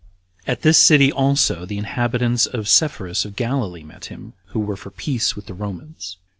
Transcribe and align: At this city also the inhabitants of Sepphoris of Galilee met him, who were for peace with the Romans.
At 0.47 0.63
this 0.63 0.79
city 0.79 1.11
also 1.11 1.63
the 1.63 1.77
inhabitants 1.77 2.47
of 2.47 2.67
Sepphoris 2.67 3.23
of 3.23 3.35
Galilee 3.35 3.83
met 3.83 4.05
him, 4.05 4.33
who 4.47 4.59
were 4.59 4.75
for 4.75 4.89
peace 4.89 5.35
with 5.35 5.45
the 5.45 5.53
Romans. 5.53 6.17